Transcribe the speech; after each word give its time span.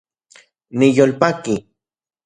Niyolpaki 0.77 1.55